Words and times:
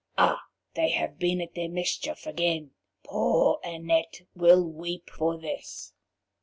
Ah! 0.17 0.47
they 0.73 0.89
have 0.89 1.19
been 1.19 1.39
at 1.41 1.53
their 1.53 1.69
mischief 1.69 2.25
again. 2.25 2.71
Poor 3.03 3.59
Annette 3.63 4.21
will 4.33 4.65
weep 4.65 5.11
for 5.11 5.37
this." 5.37 5.93